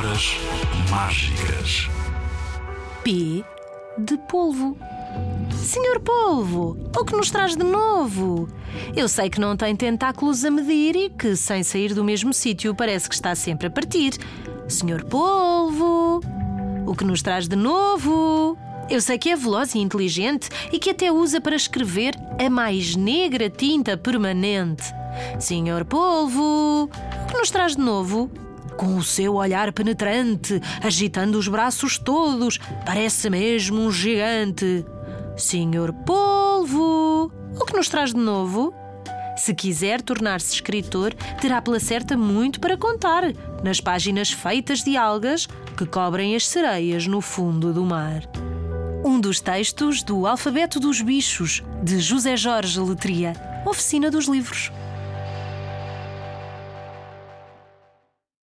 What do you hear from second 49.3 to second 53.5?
textos do Alfabeto dos Bichos, de José Jorge Letria,